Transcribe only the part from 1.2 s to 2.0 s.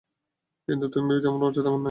যেমন ভাবছো তেমন নয়।